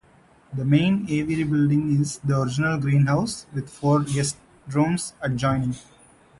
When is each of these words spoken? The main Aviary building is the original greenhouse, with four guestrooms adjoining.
The 0.51 0.65
main 0.65 1.05
Aviary 1.07 1.43
building 1.43 2.01
is 2.01 2.17
the 2.23 2.41
original 2.41 2.79
greenhouse, 2.79 3.45
with 3.53 3.69
four 3.69 3.99
guestrooms 3.99 5.13
adjoining. 5.21 5.75